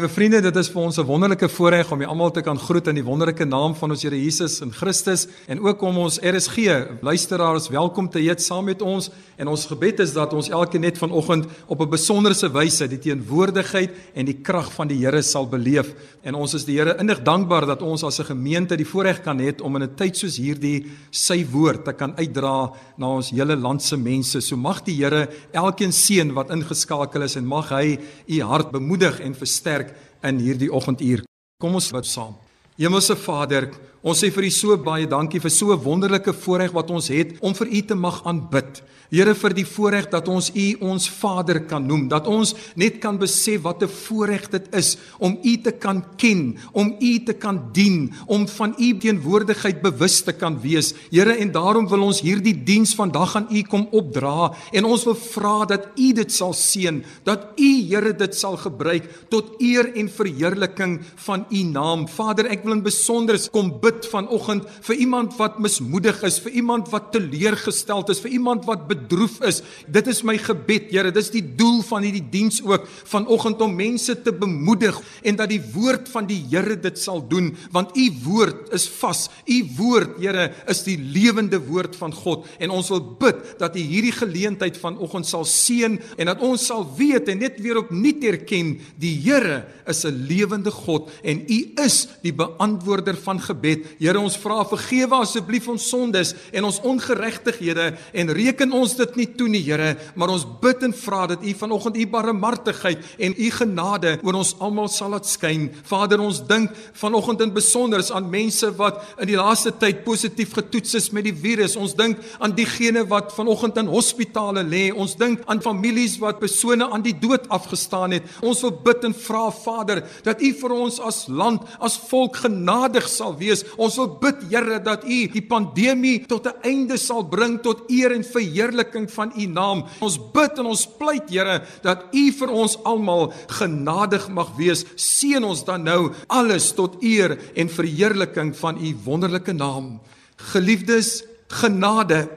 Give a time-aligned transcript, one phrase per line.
[0.00, 2.86] Liewe vriende, dit is vir ons 'n wonderlike voorreg om julle almal te kan groet
[2.88, 6.56] in die wonderlike naam van ons Here Jesus in Christus en ook om ons RSG
[7.02, 9.10] luisteraars welkom te heet saam met ons.
[9.36, 13.90] En ons gebed is dat ons elke net vanoggend op 'n besonderse wyse die teenwoordigheid
[14.14, 15.94] en die krag van die Here sal beleef.
[16.22, 19.38] En ons is die Here innig dankbaar dat ons as 'n gemeente die voorreg kan
[19.38, 23.56] hê om in 'n tyd soos hierdie sy woord te kan uitdra na ons hele
[23.56, 24.40] land se mense.
[24.40, 29.20] So mag die Here elkeen seën wat ingeskakel is en mag hy u hart bemoedig
[29.20, 29.89] en versterk
[30.26, 31.24] in hierdie oggenduur.
[31.60, 32.36] Kom ons bid saam.
[32.80, 33.68] Hemelse Vader,
[34.02, 37.36] ons sê vir U so baie dankie vir so 'n wonderlike voorreg wat ons het
[37.40, 38.82] om vir U te mag aanbid.
[39.10, 43.16] Here vir die voorreg dat ons U ons Vader kan noem, dat ons net kan
[43.18, 47.58] besef wat 'n voorreg dit is om U te kan ken, om U te kan
[47.72, 50.94] dien, om van U teenwoordigheid bewus te kan wees.
[51.10, 55.14] Here, en daarom wil ons hierdie diens vandag aan U kom opdra en ons wil
[55.16, 60.08] vra dat U dit sal seën, dat U Here dit sal gebruik tot eer en
[60.08, 62.06] verheerliking van U naam.
[62.06, 66.88] Vader, ek wil in besonder kom bid vanoggend vir iemand wat mismoedig is, vir iemand
[66.92, 69.62] wat teleurgesteld is, vir iemand wat bedroef is.
[69.86, 71.10] Dit is my gebed, Here.
[71.14, 75.60] Dis die doel van hierdie diens ook vanoggend om mense te bemoedig en dat die
[75.74, 79.28] woord van die Here dit sal doen, want u woord is vas.
[79.46, 83.82] U woord, Here, is die lewende woord van God en ons wil bid dat u
[83.82, 88.76] hierdie geleentheid vanoggend sal seën en dat ons sal weet en net weer opnuut erken
[89.00, 93.79] die Here is 'n lewende God en u is die beantwoorder van gebed.
[93.98, 97.90] Here, ons vra vergewe asseblief ons sondes en ons ongeregtighede
[98.22, 101.54] en reken ons dit nie toe nie, Here, maar ons bid en vra dat U
[101.62, 105.68] vanoggend U barmhartigheid en U genade oor ons almal sal laat skyn.
[105.88, 110.96] Vader, ons dink vanoggend in besonder aan mense wat in die laaste tyd positief getoets
[110.98, 111.76] is met die virus.
[111.80, 114.88] Ons dink aan diegene wat vanoggend in hospitale lê.
[114.92, 118.28] Ons dink aan families wat persone aan die dood afgestaan het.
[118.44, 123.08] Ons wil bid en vra, Vader, dat U vir ons as land, as volk genadig
[123.10, 123.64] sal wees.
[123.76, 128.12] Ons wil bid, Here, dat U die pandemie tot 'n einde sal bring tot eer
[128.12, 129.84] en verheerliking van u naam.
[130.00, 134.84] Ons bid en ons pleit Here dat u vir ons almal genadig mag wees.
[134.96, 140.00] Seën ons dan nou alles tot eer en verheerliking van u wonderlike naam.
[140.36, 142.28] Geliefdes, genade,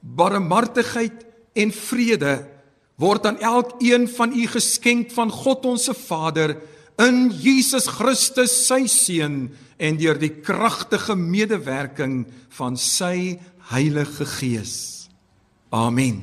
[0.00, 2.46] barmhartigheid en vrede
[2.98, 6.56] word aan elkeen van u geskenk van God ons se Vader
[6.98, 12.24] in Jesus Christus sy seun en deur die kragtige medewerking
[12.58, 13.38] van sy
[13.70, 15.08] Heilige Gees.
[15.70, 16.22] Amen.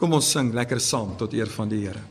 [0.00, 2.02] Kom ons sing lekker saam tot eer van die Here.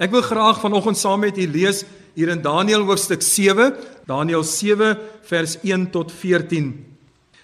[0.00, 1.82] Ek wil graag vanoggend saam met u lees
[2.16, 3.74] hier in Daniël hoofstuk 7,
[4.08, 4.94] Daniël 7
[5.28, 6.70] vers 1 tot 14.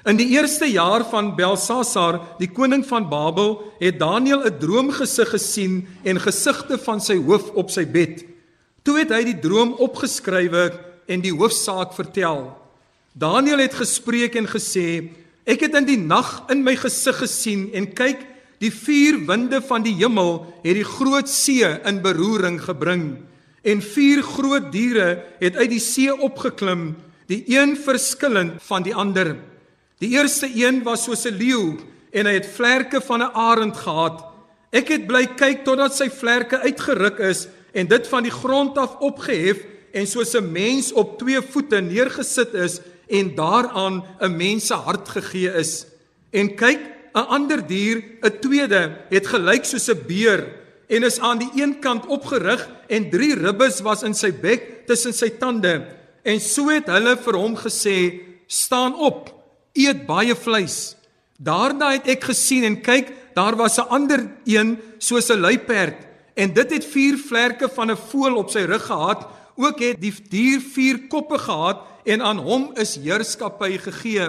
[0.09, 5.85] In die eerste jaar van Belsasar, die koning van Babel, het Daniël 'n droomgesig gesien
[6.03, 8.25] en gesigte van sy hoof op sy bed.
[8.83, 10.73] Toe het hy die droom opgeskrywe
[11.07, 12.57] en die hoofsaak vertel.
[13.13, 15.13] Daniël het gespreek en gesê:
[15.45, 19.83] "Ek het in die nag in my gesig gesien en kyk, die vier winde van
[19.83, 23.27] die hemel het die groot see in beroering gebring."
[23.67, 25.09] en vier groot diere
[25.41, 26.95] het uit die see opgeklim,
[27.27, 29.35] die een verskillend van die ander.
[30.03, 31.79] Die eerste een was soos 'n leeu
[32.13, 34.25] en hy het vlerke van 'n arend gehad.
[34.71, 39.01] Ek het bly kyk totdat sy vlerke uitgeruk is en dit van die grond af
[39.01, 39.59] opgehef
[39.93, 45.09] en soos 'n mens op twee voete neergesit is en daaraan 'n mens se hart
[45.09, 45.87] gegee is.
[46.31, 46.81] En kyk,
[47.17, 50.45] 'n ander dier, 'n tweede, het gelyk soos 'n beer
[50.87, 55.13] en is aan die een kant opgerig en drie ribbes was in sy bek tussen
[55.13, 55.87] sy tande.
[56.23, 59.33] En so het hulle vir hom gesê staan op
[59.73, 60.97] eet baie vleis.
[61.39, 65.97] Daarna het ek gesien en kyk daar was 'n ander een soos 'n luiperd
[66.35, 69.27] en dit het vier vlerke van 'n voël op sy rug gehad.
[69.57, 74.29] Ook het die dier vier koppe gehad en aan hom is heerskappy gegee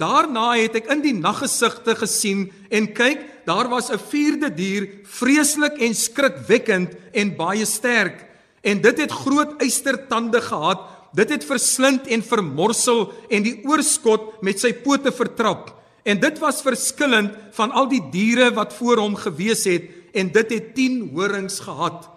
[0.00, 5.78] daarna het ek in die naggesigte gesien en kyk daar was 'n vierde dier, vreeslik
[5.78, 8.26] en skrikwekkend en baie sterk.
[8.62, 10.80] En dit het groot eystertande gehad.
[11.12, 15.74] Dit het verslind en vermorsel en die oorskot met sy pote vertrap.
[16.02, 20.50] En dit was verskillend van al die diere wat voor hom gewees het en dit
[20.50, 22.08] het 10 horings gehad.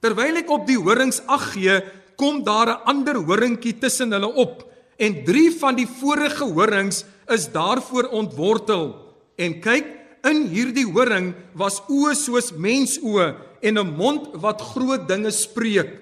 [0.00, 1.80] Terwyl ek op die horings ag gee,
[2.16, 4.64] kom daar 'n ander horingkie tussen hulle op
[4.96, 8.94] en 3 van die vorige horings is daarvoor ontwortel.
[9.36, 13.26] En kyk, In hierdie horing was oë soos mensoë
[13.60, 16.00] en 'n mond wat groot dinge spreek.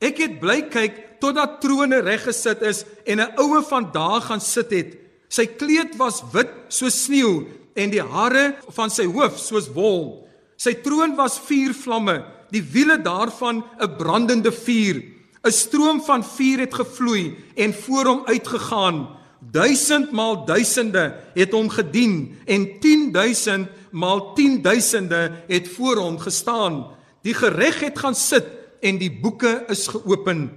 [0.00, 4.70] Ek het bly kyk totdat trone reggesit is en 'n oue van daar gaan sit
[4.70, 4.98] het.
[5.28, 10.28] Sy kleed was wit soos sneeu en die hare van sy hoof soos wol.
[10.56, 15.02] Sy troon was vuur vlamme, die wiele daarvan 'n brandende vuur.
[15.42, 19.23] 'n Stroom van vuur het gevloei en voor hom uitgegaan.
[19.52, 26.84] Duisend maal duisende het hom gedien en 10000 maal 10000de het voor hom gestaan.
[27.22, 28.46] Die gereg het gaan sit
[28.80, 30.50] en die boeke is geopen.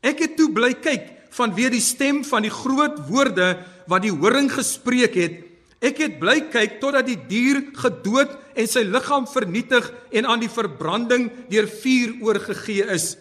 [0.00, 3.54] Ek het toe bly kyk vanweer die stem van die groot woorde
[3.90, 5.36] wat die horing gespreek het.
[5.80, 10.52] Ek het bly kyk totdat die dier gedood en sy liggaam vernietig en aan die
[10.52, 13.14] verbranding deur vuur oorgegee is.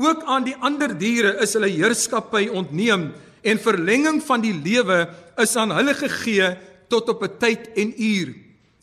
[0.00, 3.12] Ook aan die ander diere is hulle heerskappy ontneem
[3.42, 5.08] en verlenging van die lewe
[5.42, 6.54] is aan hulle gegee
[6.88, 8.34] tot op 'n tyd en uur.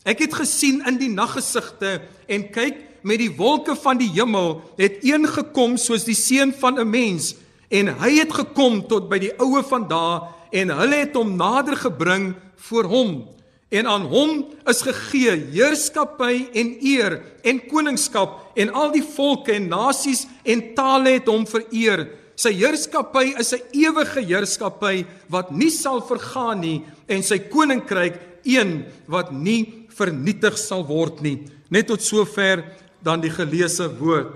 [0.04, 5.00] Ek het gesien in die naggesigte en kyk met die wolke van die hemel het
[5.04, 7.34] een gekom soos die seun van 'n mens
[7.68, 11.76] en hy het gekom tot by die oue van daar en hulle het hom nader
[11.76, 13.28] gebring voor hom
[13.70, 19.68] en aan hom is gegee heerskappy en eer en koningskap en al die volke en
[19.70, 22.08] nasies en tale het hom vereer
[22.40, 28.86] Sy heerskappy is 'n ewige heerskappy wat nie sal vergaan nie en sy koninkryk een
[29.06, 31.44] wat nie vernietig sal word nie.
[31.68, 32.64] Net tot sover
[33.02, 34.32] dan die geleesde woord.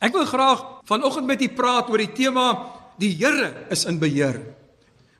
[0.00, 4.38] Ek wil graag vanoggend met u praat oor die tema die Here is in beheer.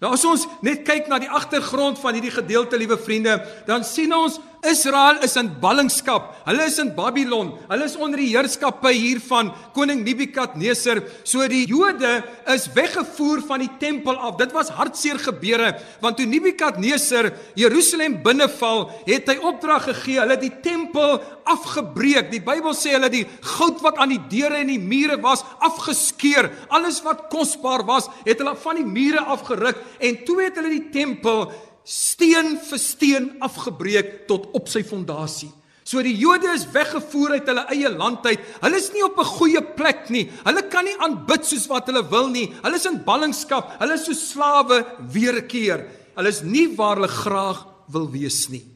[0.01, 4.13] Nou as ons net kyk na die agtergrond van hierdie gedeelte, liewe vriende, dan sien
[4.13, 6.33] ons Israel is in ballingskap.
[6.47, 7.53] Hulle is in Babylon.
[7.71, 11.03] Hulle is onder die heerskappy hier van koning Nebukadneser.
[11.25, 12.19] So die Jode
[12.53, 14.37] is weggevoer van die tempel af.
[14.41, 20.21] Dit was hartseer gebeure want toe Nebukadneser Jerusalem binneval, het hy opdrag gegee.
[20.23, 22.31] Hulle die tempel afgebreek.
[22.33, 23.25] Die Bybel sê hulle die
[23.57, 26.51] goud wat aan die deure en die mure was afgeskeur.
[26.75, 30.91] Alles wat kosbaar was, het hulle van die mure afgeruk en toe het hulle die
[30.95, 31.47] tempel
[31.87, 35.53] steen vir steen afgebreek tot op sy fondasie.
[35.87, 38.43] So die Jode is weggevoer uit hulle eie land uit.
[38.59, 40.27] Hulle is nie op 'n goeie plek nie.
[40.45, 42.53] Hulle kan nie aanbid soos wat hulle wil nie.
[42.63, 43.79] Hulle is in ballingskap.
[43.79, 45.87] Hulle is so slawe weer 'n keer.
[46.17, 48.76] Hulle is nie waar hulle graag wil wees nie.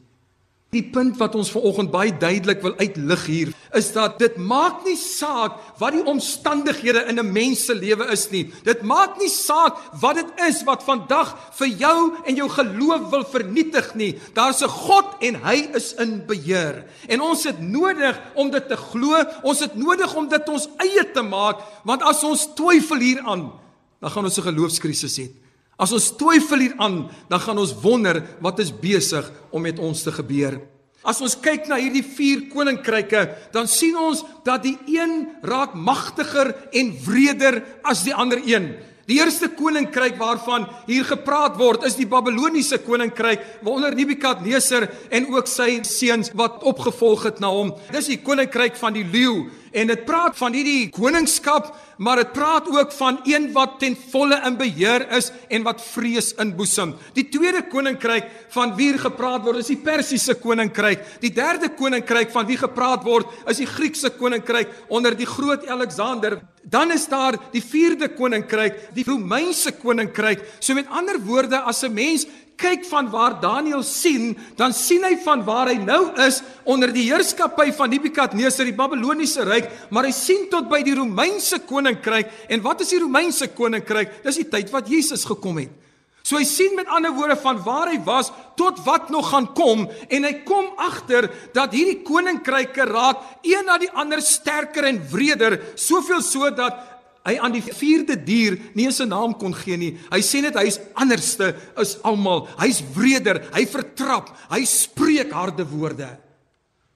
[0.71, 4.95] Die punt wat ons vanoggend baie duidelik wil uitlig hier is dat dit maak nie
[4.95, 8.53] saak wat die omstandighede in 'n mens se lewe is nie.
[8.63, 13.25] Dit maak nie saak wat dit is wat vandag vir jou en jou geloof wil
[13.25, 14.19] vernietig nie.
[14.33, 16.85] Daar's 'n God en hy is in beheer.
[17.07, 19.25] En ons het nodig om dit te glo.
[19.43, 23.51] Ons het nodig om dit ons eie te maak want as ons twyfel hieraan,
[23.99, 25.40] dan gaan ons 'n geloofskrisis hê.
[25.81, 30.13] As ons twyfel hieraan, dan gaan ons wonder wat is besig om met ons te
[30.13, 30.59] gebeur.
[31.01, 33.23] As ons kyk na hierdie vier koninkryke,
[33.55, 38.75] dan sien ons dat die een raak magtiger en wreder as die ander een.
[39.09, 45.49] Die eerste koninkryk waarvan hier gepraat word, is die Babiloniese koninkryk waaronder Nebukadneser en ook
[45.49, 47.73] sy seuns wat opgevolg het na hom.
[47.91, 52.67] Dis die koninkryk van die leeu en dit praat van hierdie koningskap, maar dit praat
[52.71, 56.95] ook van een wat ten volle in beheer is en wat vrees inboesem.
[57.13, 61.05] Die tweede koninkryk van wie gepraat word, is die Persiese koninkryk.
[61.21, 66.39] Die derde koninkryk van wie gepraat word, is die Griekse koninkryk onder die groot Alexander.
[66.63, 70.43] Dan is daar die vierde koninkryk, die Romeinse koninkryk.
[70.59, 72.25] So met ander woorde, as 'n mens
[72.61, 77.07] kyk van waar Daniël sien, dan sien hy van waar hy nou is onder die
[77.09, 82.29] heerskappy van Nebukadneser, die Babiloniese ryk, maar hy sien tot by die Romeinse koninkryk.
[82.49, 84.21] En wat is die Romeinse koninkryk?
[84.25, 85.77] Dis die tyd wat Jesus gekom het.
[86.21, 88.29] So hy sien met ander woorde van waar hy was
[88.59, 93.79] tot wat nog gaan kom en hy kom agter dat hierdie koninkryke raak een na
[93.81, 96.77] die ander sterker en wreder, soveel so dat
[97.25, 99.97] hy aan die vierde dier nie 'n naam kon gee nie.
[100.11, 102.47] Hy sê net hy's anderste as almal.
[102.57, 106.17] Hy's wreder, hy vertrap, hy spreek harde woorde.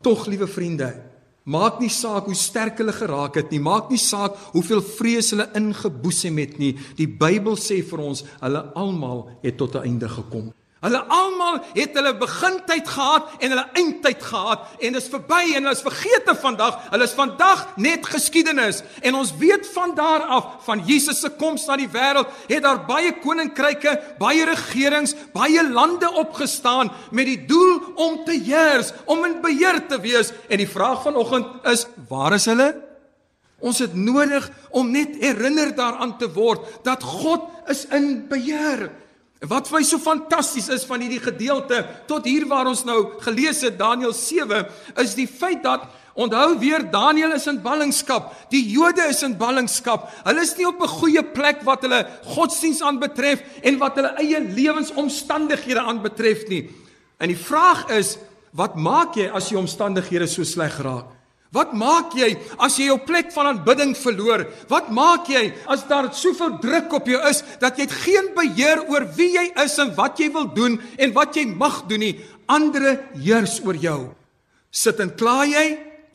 [0.01, 0.93] Tog, liewe vriende,
[1.45, 5.49] maak nie saak hoe sterk hulle geraak het nie, maak nie saak hoeveel vrees hulle
[5.53, 6.75] ingeboesem het nie.
[6.97, 10.53] Die Bybel sê vir ons, hulle almal het tot 'n einde gekom.
[10.85, 15.63] Hulle almal het hulle begintyd gehad en hulle eindtyd gehad en dit is verby en
[15.63, 16.77] hulle is vergete vandag.
[16.91, 21.65] Hulle is vandag net geskiedenis en ons weet van daar af van Jesus se koms
[21.65, 27.79] na die wêreld het daar baie koninkryke, baie regerings, baie lande opgestaan met die doel
[27.95, 32.45] om te heers, om in beheer te wees en die vraag vanoggend is waar is
[32.51, 32.75] hulle?
[33.65, 38.91] Ons het nodig om net herinner daaraan te word dat God is in beheer.
[39.43, 43.59] Wat vir my so fantasties is van hierdie gedeelte tot hier waar ons nou gelees
[43.65, 44.63] het Daniël 7
[45.03, 45.83] is die feit dat
[46.15, 48.31] onthou weer Daniël is in ballingskap.
[48.49, 50.07] Die Jode is in ballingskap.
[50.23, 54.39] Hulle is nie op 'n goeie plek wat hulle godsdiens aanbetref en wat hulle eie
[54.39, 56.69] lewensomstandighede aanbetref nie.
[57.19, 58.17] En die vraag is,
[58.51, 61.14] wat maak jy as jy omstandighede so sleg raak?
[61.53, 64.45] Wat maak jy as jy jou plek van aanbidding verloor?
[64.71, 69.05] Wat maak jy as daar soveel druk op jou is dat jy geen beheer oor
[69.15, 72.15] wie jy is en wat jy wil doen en wat jy mag doen nie?
[72.51, 73.99] Andere heers oor jou.
[74.71, 75.67] Sit en kla jy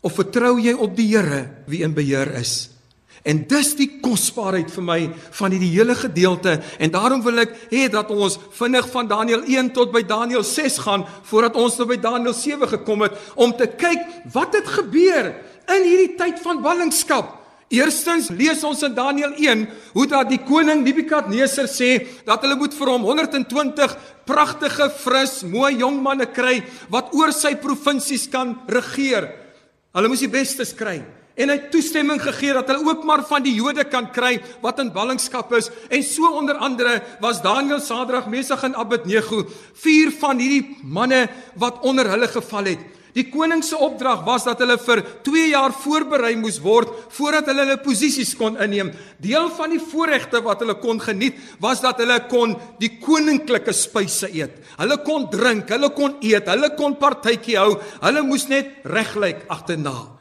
[0.04, 2.79] of vertrou jy op die Here wie in beheer is?
[3.22, 5.00] En dis die kosbaarheid vir my
[5.36, 9.74] van hierdie hele gedeelte en daarom wil ek hê dat ons vinnig van Daniël 1
[9.76, 13.68] tot by Daniël 6 gaan voordat ons nou by Daniël 7 gekom het om te
[13.68, 15.34] kyk wat het gebeur
[15.70, 17.36] in hierdie tyd van ballingskap.
[17.70, 21.92] Eerstens lees ons in Daniël 1 hoe dat die koning Nebukadneser sê
[22.26, 23.94] dat hulle moet vir hom 120
[24.26, 29.28] pragtige, fris, mooi jong manne kry wat oor sy provinsies kan regeer.
[29.94, 31.02] Hulle moes die bestes kry
[31.40, 34.92] en hy toestemming gegee dat hulle ook maar van die Jode kan kry wat in
[34.92, 39.46] ballingskap is en so onder andere was Daniël, Sadrag, Mesach en Abednego
[39.82, 41.26] vier van hierdie manne
[41.60, 42.88] wat onder hulle geval het.
[43.16, 47.64] Die koning se opdrag was dat hulle vir 2 jaar voorberei moes word voordat hulle
[47.64, 48.92] hulle posisies kon inneem.
[49.18, 54.30] Deel van die voorregte wat hulle kon geniet was dat hulle kon die koninklike spyse
[54.30, 54.60] eet.
[54.78, 57.74] Hulle kon drink, hulle kon eet, hulle kon partytjie hou.
[58.04, 60.19] Hulle moes net reglyk agterna.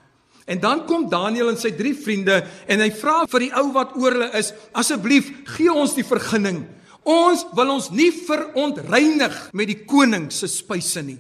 [0.50, 3.94] En dan kom Daniël en sy drie vriende en hy vra vir die ou wat
[4.00, 6.64] oor hulle is, asseblief gee ons die vergunning.
[7.06, 11.20] Ons wil ons nie verontreinig met die koning se spyse nie.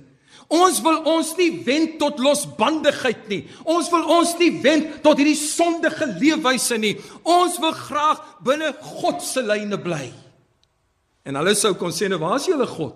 [0.49, 3.43] Ons wil ons nie wend tot losbandigheid nie.
[3.69, 6.95] Ons wil ons nie wend tot hierdie sondige leefwyse nie.
[7.21, 10.07] Ons wil graag binne God se lyne bly.
[11.29, 12.95] En hulle sou kon sê, "Nou waar is julle God?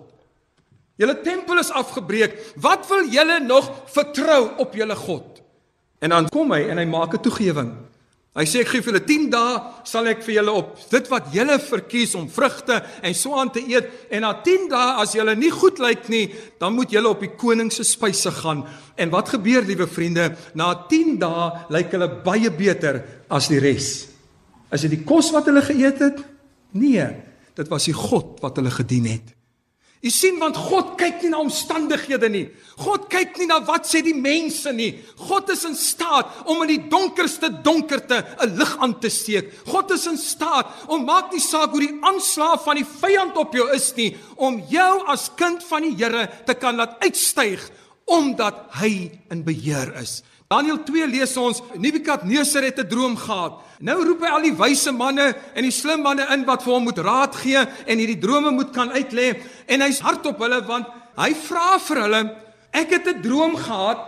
[0.98, 2.54] Julle tempel is afgebreek.
[2.56, 5.43] Wat wil julle nog vertrou op julle God?"
[6.00, 7.72] En dan kom hy en hy maak 'n toegewing.
[8.34, 11.28] Hy sê ek gee vir julle 10 dae sal ek vir julle op dit wat
[11.30, 15.36] julle verkies om vrugte en so aan te eet en na 10 dae as julle
[15.38, 18.64] nie goed lyk nie, dan moet julle op die koning se spyse gaan.
[18.98, 20.32] En wat gebeur liewe vriende?
[20.58, 24.08] Na 10 dae lyk hulle baie beter as die res.
[24.74, 26.18] Is dit die kos wat hulle geëet het?
[26.74, 27.06] Nee,
[27.54, 29.30] dit was die God wat hulle gedien het.
[30.04, 32.44] Jy sien want God kyk nie na omstandighede nie.
[32.76, 34.90] God kyk nie na wat sê die mense nie.
[35.16, 39.48] God is in staat om in die donkerste donkerte 'n lig aan te steek.
[39.64, 43.54] God is in staat om maak nie saak hoe die aanslag van die vyand op
[43.54, 47.70] jou is nie, om jou as kind van die Here te kan laat uitstyg
[48.04, 50.22] omdat hy in beheer is.
[50.54, 53.58] Daniël 2 lees ons Nebukadneser het 'n droom gehad.
[53.80, 56.84] Nou roep hy al die wyse manne en die slim manne in wat vir hom
[56.84, 59.34] moet raad gee en hierdie drome moet kan uitlê
[59.66, 60.86] en hy's hard op hulle want
[61.16, 62.22] hy vra vir hulle
[62.74, 63.98] Ek het 'n droom gehad.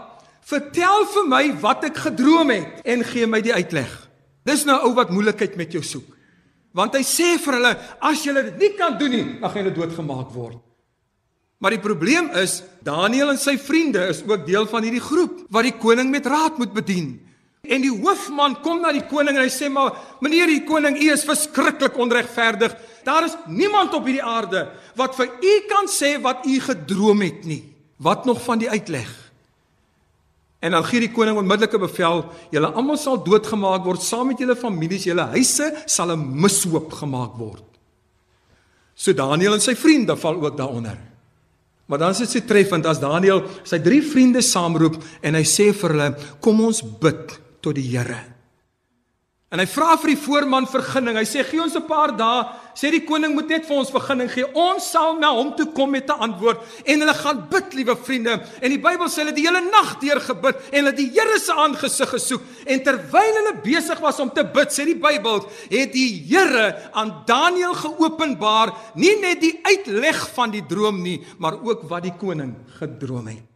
[0.40, 4.09] Vertel vir my wat ek gedroom het en gee my die uitleg.
[4.44, 6.06] Dis nou ou wat moeilikheid met jou soek.
[6.72, 9.74] Want hy sê vir hulle, as julle dit nie kan doen nie, dan gaan julle
[9.74, 10.59] doodgemaak word.
[11.59, 15.64] Maar die probleem is, Daniël en sy vriende is ook deel van hierdie groep wat
[15.64, 17.14] die koning met raad moet bedien.
[17.66, 21.09] En die hoofman kom na die koning en hy sê maar meneer die koning u
[21.11, 22.77] is verskriklik onregverdig.
[23.07, 24.66] Daar is niemand op hierdie aarde
[24.99, 27.62] wat vir u kan sê wat u gedroom het nie.
[27.97, 29.09] Wat nog van die uitleg?
[30.61, 34.57] En dan gee die koning onmiddellike bevel: "Julle almal sal doodgemaak word saam met julle
[34.57, 37.64] families, julle huise sal 'n mishoop gemaak word."
[38.95, 41.15] So Daniël en sy vriende val ook daaronder.
[41.87, 45.72] Maar dan is dit se treffend as Daniël sy drie vriende saamroep en hy sê
[45.72, 46.09] vir hulle:
[46.40, 48.37] "Kom ons bid tot die Here."
[49.51, 51.16] En hy vra vir die voorman vergunning.
[51.16, 52.46] Hy sê gee ons 'n paar dae.
[52.77, 54.45] Sê die koning moet net vir ons vergunning gee.
[54.53, 58.35] Ons sal na hom toe kom met 'n antwoord en hulle gaan bid, liewe vriende.
[58.61, 61.53] En die Bybel sê hulle die hele nag deur gebid en hulle die Here se
[61.53, 62.43] aangesig gesoek.
[62.67, 67.25] En terwyl hulle besig was om te bid, sê die Bybel, het die Here aan
[67.27, 72.55] Daniël geopenbaar nie net die uitleg van die droom nie, maar ook wat die koning
[72.79, 73.56] gedroom het.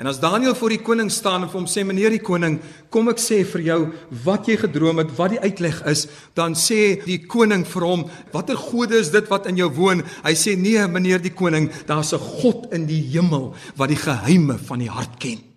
[0.00, 2.56] En as Daniël voor die koning staan en vir hom sê meneer die koning,
[2.90, 3.78] kom ek sê vir jou
[4.24, 6.06] wat jy gedroom het, wat die uitleg is,
[6.38, 10.00] dan sê die koning vir hom, watter gode is dit wat in jou woon?
[10.24, 14.56] Hy sê nee meneer die koning, daar's 'n God in die hemel wat die geheime
[14.58, 15.51] van die hart ken.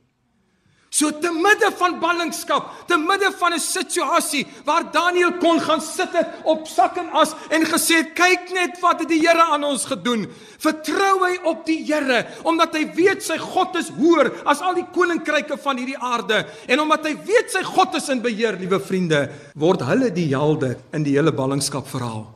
[0.96, 6.12] So te midde van ballingskap, te midde van 'n situasie waar Daniël kon gaan sit
[6.14, 9.64] het op sak en as en gesê het kyk net wat het die Here aan
[9.64, 10.28] ons gedoen.
[10.58, 14.88] Vertrou hy op die Here omdat hy weet sy God is hoër as al die
[14.94, 19.30] koninkryke van hierdie aarde en omdat hy weet sy God is in beheer, liewe vriende,
[19.56, 22.32] word hulle die helde in die hele ballingskap verhaal.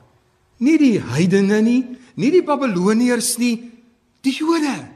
[0.59, 3.71] Nie die heidene nie, nie die Babiloniërs nie,
[4.21, 4.89] die Jode,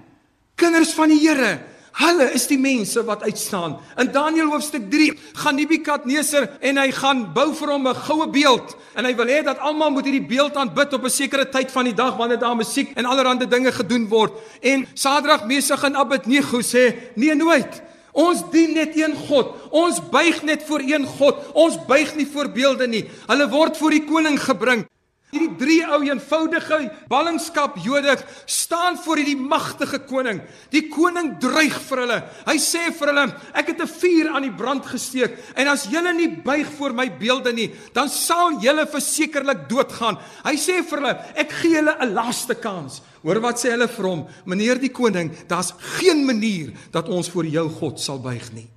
[0.56, 3.76] kinders van die Here Hulle is die mense wat uitstaan.
[4.02, 5.12] In Daniël hoofstuk 3
[5.44, 9.44] gaan Nebukadneser en hy gaan bou vir hom 'n goue beeld en hy wil hê
[9.44, 12.56] dat almal moet hierdie beeld aanbid op 'n sekere tyd van die dag wanneer daar
[12.56, 14.34] musiek en allerlei dinge gedoen word.
[14.62, 17.82] En Sadrag, Mesach en Abednego sê: "Nee, nooit.
[18.12, 19.56] Ons dien net een God.
[19.70, 21.36] Ons buig net voor een God.
[21.54, 23.10] Ons buig nie voor beelde nie.
[23.28, 24.86] Hulle word voor die koning gebring.
[25.34, 26.78] Hierdie drie ou eenvoudige
[27.10, 28.14] ballingskap Jode
[28.46, 30.44] staan voor hierdie magtige koning.
[30.70, 32.20] Die koning dreig vir hulle.
[32.46, 36.14] Hy sê vir hulle: "Ek het 'n vuur aan die brand gesteek en as julle
[36.14, 41.18] nie buig voor my beelde nie, dan sal julle versekerlik doodgaan." Hy sê vir hulle:
[41.36, 44.28] "Ek gee julle 'n laaste kans." Hoor wat sê hulle vir hom?
[44.46, 48.70] "Meneer die koning, daar's geen manier dat ons voor jou God sal buig nie."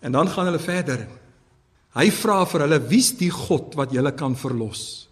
[0.00, 1.08] En dan gaan hulle verder.
[1.94, 5.08] Hy vra vir hulle: "Wie's die God wat julle kan verlos?"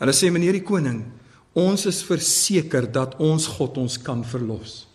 [0.00, 1.02] Hulle sê meneer die koning,
[1.58, 4.86] ons is verseker dat ons God ons kan verlos.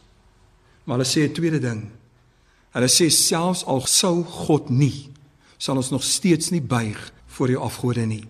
[0.85, 1.91] Maar hulle sê 'n tweede ding.
[2.73, 5.11] Hulle sê selfs al sou God nie,
[5.57, 8.27] sal ons nog steeds nie buig voor jou afgode nie.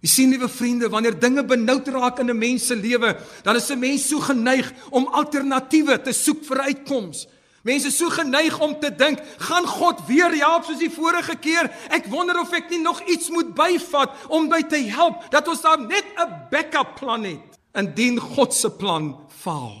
[0.00, 3.70] Jy sien liewe vriende, wanneer dinge benoud raak in 'n mens se lewe, dan is
[3.70, 7.33] 'n mens so geneig om alternatiewe te soek vir uitkomste.
[7.64, 11.70] Mense is so geneig om te dink, gaan God weer help soos die vorige keer?
[11.88, 15.64] Ek wonder of ek nie nog iets moet byvat om my te help dat ons
[15.64, 19.80] daar net 'n backup plan het indien God se plan faal.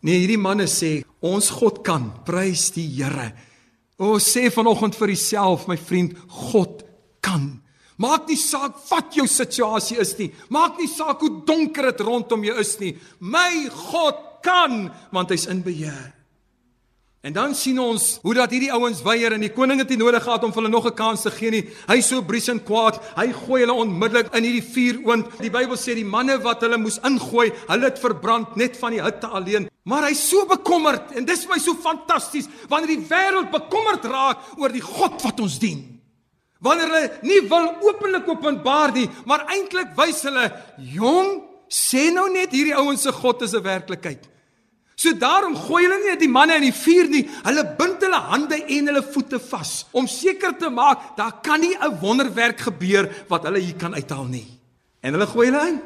[0.00, 3.32] Nee, hierdie manne sê, ons God kan, prys die Here.
[3.98, 6.84] O, sê vanoggend vir jouself, my vriend, God
[7.20, 7.60] kan.
[7.98, 10.30] Maak nie saak wat jou situasie is nie.
[10.48, 12.96] Maak nie saak hoe donker dit rondom jou is nie.
[13.18, 16.14] My God kan, want hy's in beheer.
[17.26, 20.22] En dan sien ons hoe dat hierdie ouens weier en die koning het nie nodig
[20.22, 21.68] gehad om hulle nog 'n kans te gee nie.
[21.88, 23.00] Hy so briesend kwaad.
[23.16, 25.26] Hy gooi hulle onmiddellik in hierdie vuuroond.
[25.40, 29.02] Die Bybel sê die manne wat hulle moes ingooi, hulle het verbrand net van die
[29.02, 29.68] hitte alleen.
[29.82, 34.68] Maar hy's so bekommerd en dis my so fantasties wanneer die wêreld bekommerd raak oor
[34.68, 36.00] die God wat ons dien.
[36.60, 42.52] Wanneer hulle nie wil openlik openbaar nie, maar eintlik wys hulle, "Jong, sê nou net
[42.52, 44.37] hierdie ouens se God is 'n werklikheid."
[44.98, 47.22] So daarom gooi hulle nie die manne in die vuur nie.
[47.44, 51.76] Hulle bind hulle hande en hulle voete vas om seker te maak daar kan nie
[51.76, 54.46] 'n wonderwerk gebeur wat hulle hier kan uithaal nie.
[55.00, 55.80] En hulle gooi hulle in.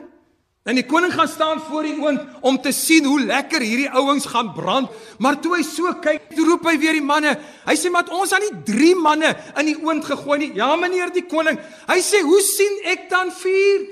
[0.65, 4.27] En die koning gaan staan voor die oond om te sien hoe lekker hierdie ouens
[4.27, 4.89] gaan brand.
[5.19, 7.37] Maar toe hy so kyk, toe roep hy weer die manne.
[7.67, 10.53] Hy sê maar ons het nie 3 manne in die oond gegooi nie.
[10.55, 11.59] Ja meneer die koning.
[11.89, 13.87] Hy sê hoe sien ek dan 4?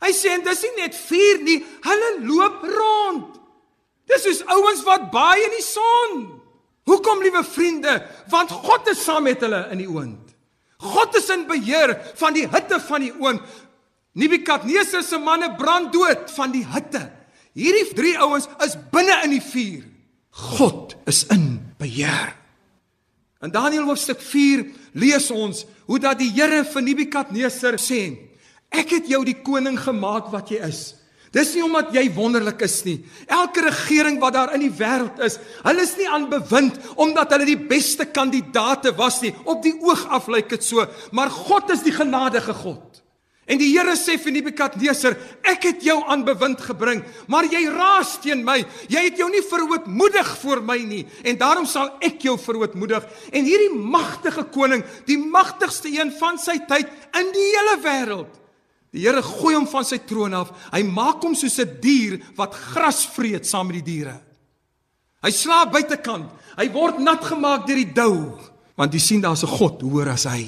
[0.00, 1.64] Hy sê en dis nie net 4 nie.
[1.84, 3.43] Hulle loop rond.
[4.10, 6.24] Dis soos ouens wat baie in die son.
[6.84, 7.96] Hoekom liewe vriende?
[8.32, 10.34] Want God is saam met hulle in die oond.
[10.84, 13.42] God is in beheer van die hitte van die oond.
[14.14, 17.02] Nebukadneser se manne brand dood van die hitte.
[17.54, 19.84] Hierdie drie ouens is binne in die vuur.
[20.54, 22.34] God is in beheer.
[23.44, 24.64] In Daniël hoofstuk 4
[24.98, 28.16] lees ons hoe dat die Here vir Nebukadneser sê:
[28.70, 30.94] "Ek het jou die koning gemaak wat jy is."
[31.34, 33.00] Dis nie omdat jy wonderlik is nie.
[33.26, 37.48] Elke regering wat daar in die wêreld is, hulle is nie aan bewind omdat hulle
[37.48, 39.34] die beste kandidaate was nie.
[39.42, 43.02] Op die oog af lyk dit so, maar God is die genadige God.
[43.44, 48.14] En die Here sê vir Nebukadneser, ek het jou aan bewind gebring, maar jy raas
[48.22, 48.62] teen my.
[48.88, 53.04] Jy het jou nie verootmoedig voor my nie en daarom sal ek jou verootmoedig.
[53.36, 56.88] En hierdie magtige koning, die magtigste een van sy tyd
[57.20, 58.40] in die hele wêreld,
[58.94, 60.52] Die Here gooi hom van sy troon af.
[60.70, 64.20] Hy maak hom soos 'n dier wat gras vreet saam met die diere.
[65.22, 66.30] Hy slaap buitekant.
[66.56, 68.38] Hy word nat gemaak deur die dou,
[68.76, 70.46] want jy sien daar's 'n God hoër as hy.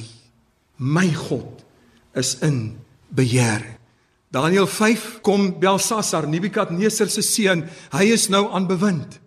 [0.79, 1.65] My God
[2.15, 2.79] is in
[3.11, 3.79] beheer.
[4.31, 7.69] Daniël 5 kom Belsasar, Nebukadneser se seun.
[7.93, 9.19] Hy is nou aan bewind.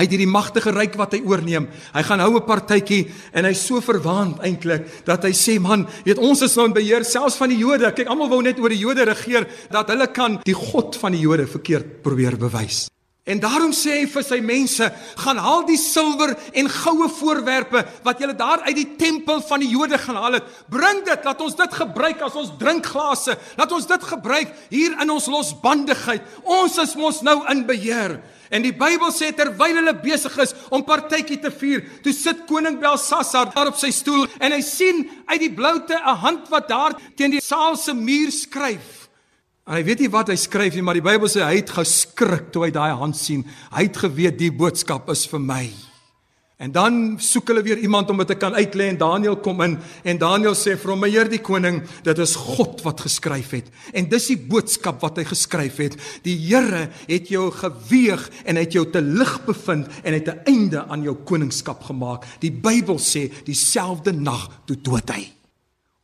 [0.00, 1.66] Hy het hierdie magtige ryk wat hy oorneem.
[1.92, 6.16] Hy gaan hou 'n partytjie en hy's so verwaand eintlik dat hy sê man, weet
[6.16, 7.92] ons is nou in beheer selfs van die Jode.
[7.92, 11.20] Kyk, almal wou net oor die Jode regeer dat hulle kan die God van die
[11.20, 12.88] Jode verkeerd probeer bewys.
[13.28, 14.88] En daarom sê hy vir sy mense,
[15.20, 19.68] gaan haal die silwer en goue voorwerpe wat julle daar uit die tempel van die
[19.68, 20.48] Jode gaan haal het.
[20.72, 23.36] Bring dit, laat ons dit gebruik as ons drinkglase.
[23.60, 26.24] Laat ons dit gebruik hier in ons losbandigheid.
[26.42, 28.22] Ons is mos nou in beheer.
[28.50, 32.80] En die Bybel sê terwyl hulle besig is om partytjie te vier, toe sit koning
[32.82, 36.98] Belsasar daar op sy stoel en hy sien uit die bloute 'n hand wat daar
[37.16, 39.08] teen die saal se muur skryf.
[39.66, 42.50] En hy weet nie wat hy skryf nie, maar die Bybel sê hy het geskrik
[42.52, 43.44] toe hy daai hand sien.
[43.70, 45.89] Hy het geweet die boodskap is vir my.
[46.60, 49.78] En dan soek hulle weer iemand om dit te kan uitlê en Daniël kom in
[50.04, 54.08] en Daniël sê vir hom: "Meneer die koning, dit is God wat geskryf het." En
[54.08, 55.96] dis die boodskap wat hy geskryf het.
[56.22, 60.84] Die Here het jou geweeg en het jou te lig bevind en het 'n einde
[60.84, 62.26] aan jou koningskap gemaak.
[62.40, 65.39] Die Bybel sê dieselfde nag toe dood hy.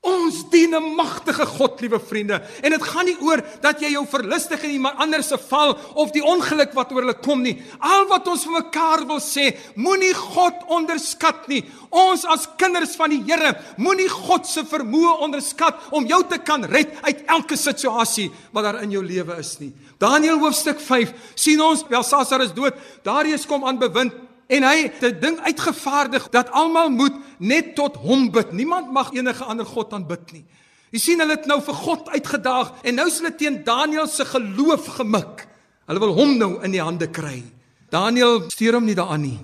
[0.06, 4.06] Ons dien 'n magtige God, liewe vriende, en dit gaan nie oor dat jy jou
[4.06, 7.62] verlustig in iemand anders se val of die ongeluk wat oor hulle kom nie.
[7.80, 11.64] Al wat ons vir mekaar wil sê, moenie God onderskat nie.
[11.90, 16.64] Ons as kinders van die Here, moenie God se vermoë onderskat om jou te kan
[16.64, 19.72] red uit elke situasie wat daar in jou lewe is nie.
[19.98, 22.74] Daniël hoofstuk 5 sien ons Belsasar is dood.
[23.02, 24.12] Darius kom aan bewind
[24.46, 28.52] En hy het 'n ding uitgevaardig dat almal moet net tot hom bid.
[28.52, 30.44] Niemand mag enige ander god aanbid nie.
[30.90, 34.24] Jy sien hulle het nou vir God uitgedaag en nou is hulle teen Daniël se
[34.24, 35.46] geloof gemik.
[35.86, 37.42] Hulle wil hom nou in die hande kry.
[37.90, 39.38] Daniël stuur hom nie daaraan nie.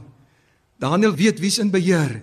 [0.78, 2.22] Daniël weet wie's in beheer.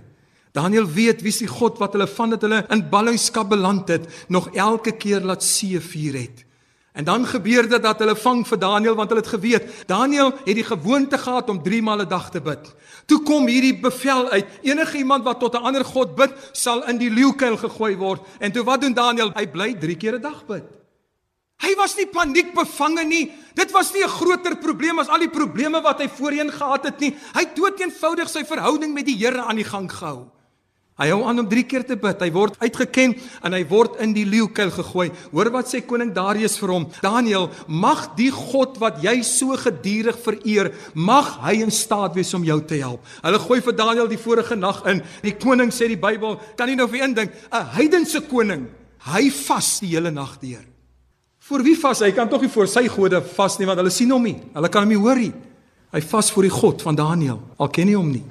[0.52, 4.92] Daniël weet wie's die God wat hulle vandat hulle in ballingskap beland het, nog elke
[4.92, 6.46] keer laat see vuur het.
[6.94, 10.56] En dan gebeur dit dat hulle vang vir Daniël want hulle het geweet Daniël het
[10.56, 12.74] die gewoonte gehad om 3 maal 'n dag te bid.
[13.06, 16.98] Toe kom hierdie bevel uit: enige iemand wat tot 'n ander god bid, sal in
[16.98, 18.22] die leeukuil gegooi word.
[18.40, 19.32] En toe wat doen Daniël?
[19.36, 20.64] Hy bly 3 keer 'n dag bid.
[21.60, 23.32] Hy was nie paniekbevange nie.
[23.54, 27.00] Dit was nie 'n groter probleem as al die probleme wat hy voorheen gehad het
[27.00, 27.16] nie.
[27.34, 30.32] Hy het dood eenvoudig sy verhouding met die Here aan die gang gehou.
[31.00, 32.20] Hy hou aan om 3 keer te bid.
[32.20, 33.16] Hy word uitgeken
[33.48, 35.08] en hy word in die leeukuil gegooi.
[35.32, 36.88] Hoor wat sê koning Darius vir hom?
[37.04, 42.44] Daniël, mag die God wat jy so geduldig vereer, mag hy in staat wees om
[42.44, 43.06] jou te help.
[43.24, 45.00] Hulle gooi vir Daniël die vorige nag in.
[45.24, 48.68] Die koning sê die Bybel, kan nie nou vir een ding, 'n heidense koning,
[49.08, 50.66] hy vas die hele nag deur.
[51.40, 52.12] Vir wie vas hy?
[52.12, 54.38] Kan tog nie vir sy gode vas nie want hulle sien hom nie.
[54.54, 55.34] Hulle kan hom nie hoor nie.
[55.92, 57.40] Hy vas vir die God van Daniël.
[57.58, 58.24] Al ken nie hom nie.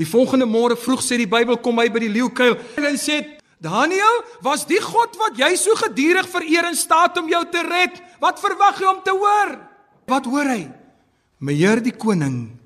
[0.00, 3.20] Die volgende môre vroeg sê die Bybel kom hy by die leeukuil en sê
[3.60, 7.98] Daniel, was die God wat jy so gedurig vereer in staat om jou te red?
[8.22, 9.52] Wat verwag jy om te hoor?
[10.08, 10.62] Wat hoor hy?
[11.44, 12.56] Meheer die koning,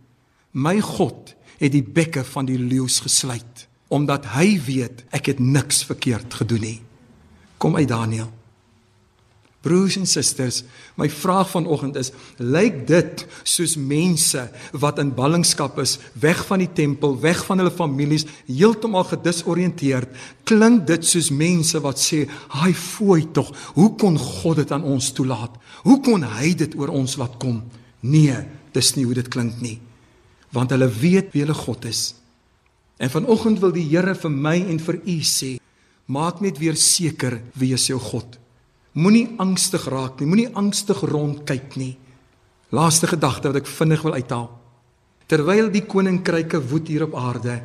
[0.55, 5.85] my God het die bekke van die leeu's gesluit omdat hy weet ek het niks
[5.87, 6.79] verkeerd gedoen nie.
[7.63, 8.31] Kom uit Daniel.
[9.65, 10.61] Broers en susters,
[11.01, 14.43] my vraag vanoggend is: lyk dit soos mense
[14.77, 20.13] wat in ballingskap is, weg van die tempel, weg van hulle families, heeltemal gedisoriënteerd?
[20.45, 25.13] Klink dit soos mense wat sê: "Haai fooi tog, hoe kon God dit aan ons
[25.13, 25.57] toelaat?
[25.89, 27.63] Hoe kon hy dit oor ons laat kom?"
[28.05, 28.37] Nee,
[28.77, 29.79] dis nie hoe dit klink nie.
[30.53, 32.15] Want hulle weet wie hulle God is.
[33.01, 35.57] En vanoggend wil die Here vir my en vir u sê:
[36.07, 38.44] Maak net weer seker wie is jou God.
[38.95, 41.97] Moenie angstig raak nie, moenie angstig rondkyk nie.
[42.75, 44.51] Laaste gedagte wat ek vinnig wil uithaal.
[45.31, 47.61] Terwyl die koninkryke woed hier op aarde,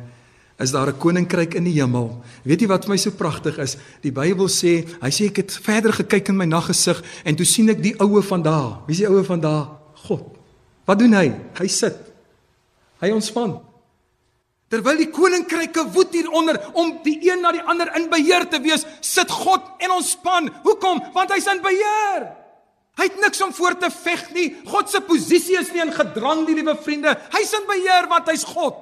[0.60, 2.22] is daar 'n koninkryk in die hemel.
[2.44, 3.76] Weet jy wat vir my so pragtig is?
[4.02, 7.68] Die Bybel sê, hy sê ek het verder gekyk in my naggesig en toe sien
[7.70, 8.80] ek die oue van daar.
[8.86, 9.68] Wie is die oue van daar?
[9.94, 10.36] God.
[10.84, 11.32] Wat doen hy?
[11.54, 11.96] Hy sit.
[13.00, 13.69] Hy ontspan.
[14.70, 18.84] Terwyl die koninkryke woed hieronder om die een na die ander in beheer te wees,
[19.02, 20.46] sit God en ontspan.
[20.62, 21.00] Hoekom?
[21.16, 22.28] Want hy's in beheer.
[23.00, 24.46] Hy het niks om voor te veg nie.
[24.68, 27.16] God se posisie is nie in gedrang nie, liewe vriende.
[27.34, 28.78] Hy's in beheer want hy's God.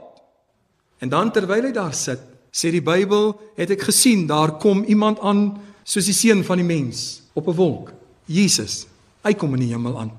[1.01, 2.20] En dan terwyl hy daar sit,
[2.53, 5.55] sê die Bybel, het ek gesien daar kom iemand aan
[5.88, 7.92] soos die seun van die mens op 'n wolk.
[8.27, 8.85] Jesus.
[9.24, 10.12] Hy kom in die hemel aan.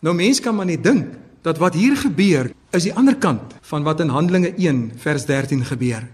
[0.00, 3.84] Nou mense kan maar net dink dat wat hier gebeur is die ander kant van
[3.84, 6.06] wat in Handelinge 1 vers 13 gebeur.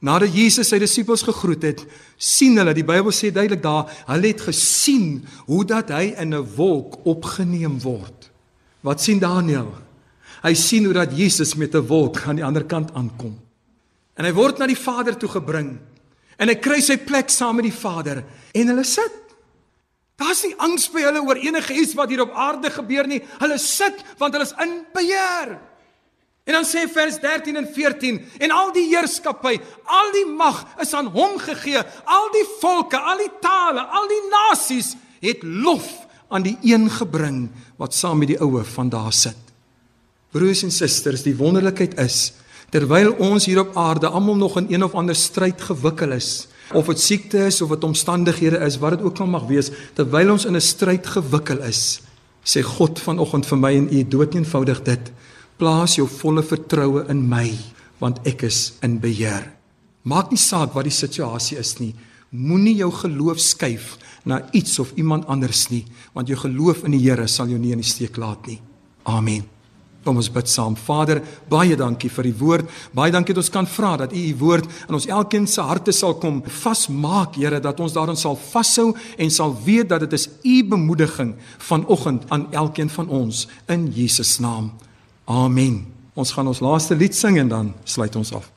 [0.00, 1.82] Nadat Jesus sy disippels gegroet het,
[2.16, 6.46] sien hulle, die Bybel sê duidelik daar, hulle het gesien hoe dat hy in 'n
[6.56, 8.30] wolk opgeneem word.
[8.80, 9.72] Wat sien Daniël?
[10.42, 13.36] Hy sien hoe dat Jesus met 'n wolk aan die ander kant aankom.
[14.16, 15.78] En hy word na die Vader toe gebring.
[16.38, 19.25] En hy kry sy plek saam met die Vader en hulle sit.
[20.16, 23.20] Daar's nie angs by hulle oor enige iets wat hier op aarde gebeur nie.
[23.40, 25.56] Hulle sit want hulle is in beheer.
[26.46, 30.94] En dan sê vers 13 en 14 en al die heerskappy, al die mag is
[30.94, 31.82] aan hom gegee.
[32.04, 35.88] Al die volke, al die tale, al die nasies het lof
[36.30, 37.48] aan die een gebring
[37.80, 39.38] wat saam met die oue van daar sit.
[40.34, 42.32] Broers en susters, die wonderlikheid is
[42.74, 46.86] terwyl ons hier op aarde almal nog in een of ander stryd gewikkel is, of
[46.86, 50.44] dit siekte is of dit omstandighede is, wat dit ook al mag wees, terwyl ons
[50.44, 52.00] in 'n stryd gewikkel is,
[52.44, 55.12] sê God vanoggend vir my en u dood eenvoudig dit
[55.56, 57.48] Plaas jou volle vertroue in my,
[58.02, 59.48] want ek is in beheer.
[60.04, 61.94] Maak nie saak wat die situasie is nie.
[62.36, 63.94] Moenie jou geloof skuif
[64.28, 67.72] na iets of iemand anders nie, want jou geloof in die Here sal jou nie
[67.72, 68.60] in die steek laat nie.
[69.08, 69.55] Amen.
[70.06, 70.76] Kom ons bid saam.
[70.78, 71.18] Vader,
[71.50, 72.70] baie dankie vir die woord.
[72.94, 75.92] Baie dankie dat ons kan vra dat U U woord in ons elkeen se harte
[75.92, 80.28] sal kom vasmaak, Here, dat ons daarin sal vashou en sal weet dat dit is
[80.46, 84.72] U bemoediging vanoggend aan elkeen van ons in Jesus naam.
[85.26, 85.84] Amen.
[86.14, 88.55] Ons gaan ons laaste lied sing en dan sluit ons af.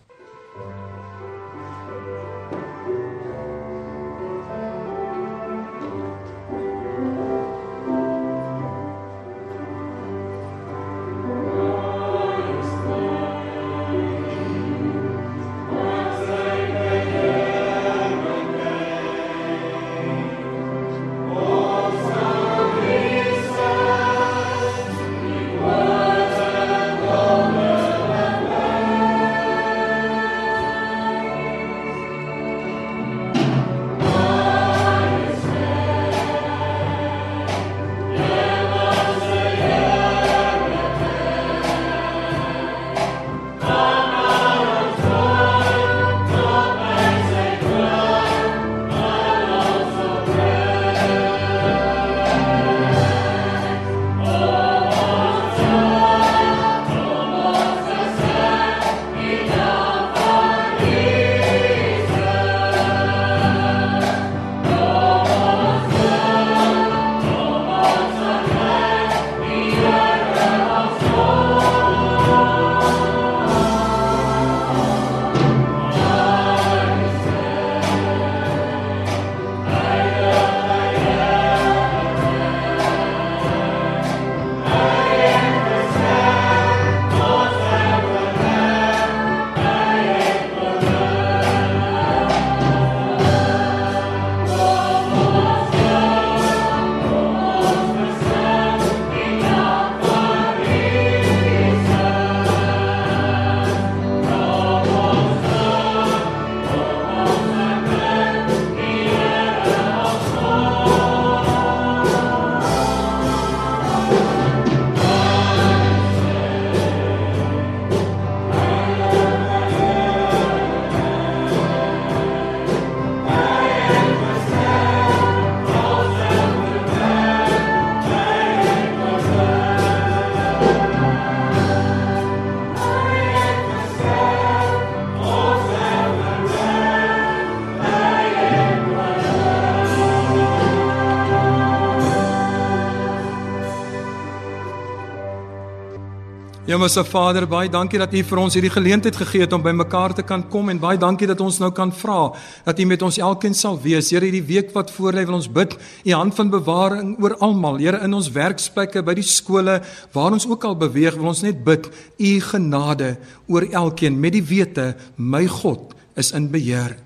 [146.69, 150.21] Hemelse Vader, baie dankie dat U vir ons hierdie geleentheid gegee het om bymekaar te
[150.21, 152.27] kan kom en baie dankie dat ons nou kan vra
[152.67, 154.11] dat U met ons elkeen sal wees.
[154.13, 155.73] Here, hierdie week wat voorlê wil ons bid,
[156.05, 157.81] U hand van bewaring oor almal.
[157.81, 159.79] Here, in ons werksplekke, by die skole,
[160.13, 161.89] waar ons ook al beweeg, wil ons net bid,
[162.21, 163.15] U genade
[163.49, 166.99] oor elkeen met die wete, my God is in beheer.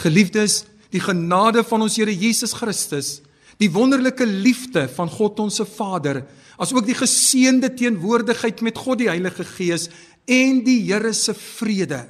[0.00, 0.62] Geliefdes,
[0.96, 3.18] die genade van ons Here Jesus Christus,
[3.60, 6.22] die wonderlike liefde van God ons se Vader
[6.60, 9.88] asook die geseënde teenwoordigheid met God die Heilige Gees
[10.30, 12.04] en die Here se vrede.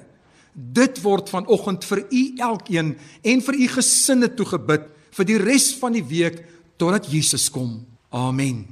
[0.55, 5.95] Dit word vanoggend vir u elkeen en vir u gesinne toegebid vir die res van
[5.95, 6.43] die week
[6.79, 7.81] totdat Jesus kom.
[8.11, 8.67] Amen.